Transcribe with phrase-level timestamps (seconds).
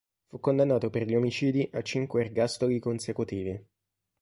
[0.25, 3.63] Fu condannato per gli omicidi a cinque ergastoli consecutivi.